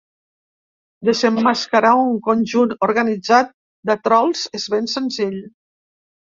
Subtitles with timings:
[1.09, 3.55] Desemmascarar un conjunt organitzat
[3.93, 5.41] de trols és ben senzill.